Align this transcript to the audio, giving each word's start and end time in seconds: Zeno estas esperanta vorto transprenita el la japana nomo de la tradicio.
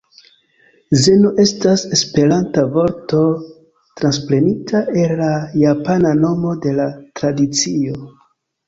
Zeno 1.01 1.31
estas 1.43 1.83
esperanta 1.97 2.63
vorto 2.77 3.19
transprenita 4.01 4.83
el 5.03 5.15
la 5.23 5.31
japana 5.61 6.19
nomo 6.27 6.59
de 6.67 6.77
la 6.81 6.91
tradicio. 7.23 8.05